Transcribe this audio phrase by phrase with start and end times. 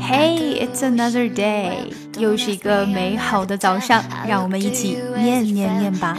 [0.00, 6.16] Hey, it's another day，又是一个美好的早上，让我们一起念念念吧。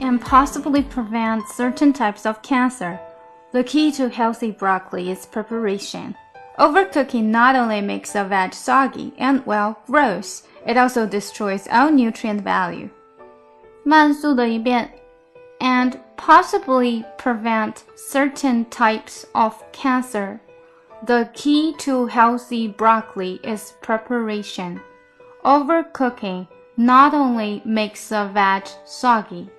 [0.00, 2.98] And possibly prevent certain types of cancer.
[3.52, 6.14] The key to healthy broccoli is preparation.
[6.58, 12.42] Overcooking not only makes a veg soggy and, well, gross, it also destroys all nutrient
[12.42, 12.88] value.
[13.84, 14.90] 慢速的一遍
[15.60, 20.40] and possibly prevent certain types of cancer.
[21.06, 24.80] The key to healthy broccoli is preparation.
[25.44, 29.50] Overcooking not only makes the veg soggy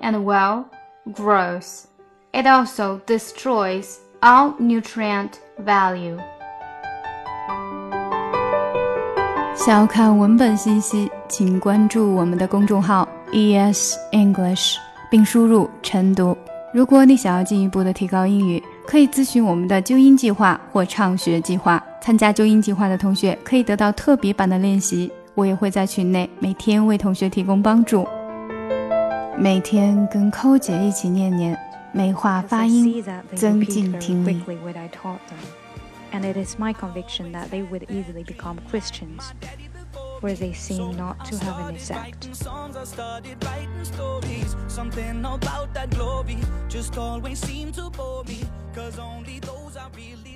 [0.00, 0.70] and well,
[1.12, 1.86] gross,
[2.32, 6.18] it also destroys all nutrient value.
[9.54, 14.76] 想要看文本信息，请关注我们的公众号 ES English，
[15.13, 16.35] 并输入晨读。
[16.73, 21.79] 如果你想要进一步的提高英语，可以咨询我们的纠音计划或畅学计划。
[22.01, 28.07] 参加纠音计划的同学可以得到特别版的练习，我也会在群内每天为同学提供帮助。
[29.37, 31.55] 每天跟寇姐一起念念，
[31.91, 33.05] 美化发音，
[33.35, 34.41] 增进听力。
[36.11, 39.29] and it is my conviction that they would easily become Christians,
[40.23, 42.29] where they seem not to have an effect.
[44.67, 46.37] Something about that glory
[46.69, 47.39] just always
[47.73, 48.39] to bore me,
[48.73, 50.32] cause only those really